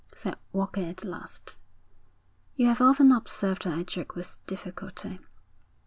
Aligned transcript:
said 0.15 0.35
Walker 0.51 0.81
at 0.81 1.03
last. 1.05 1.57
'You 2.55 2.69
have 2.69 2.81
often 2.81 3.11
observed 3.11 3.65
that 3.65 3.77
I 3.77 3.83
joke 3.83 4.15
with 4.15 4.39
difficulty.' 4.47 5.19